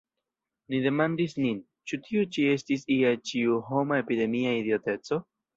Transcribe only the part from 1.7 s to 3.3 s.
ĉu tio ĉi estis ia